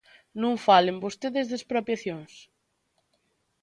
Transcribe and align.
Non 0.41 0.53
falen 0.65 1.01
vostedes 1.05 1.45
de 1.47 1.55
expropiacións. 1.59 2.33